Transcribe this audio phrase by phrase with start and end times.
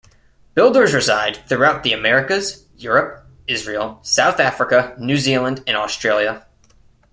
[0.55, 6.47] Builders reside throughout the Americas, Europe, Israel, South Africa, New Zealand and Australia.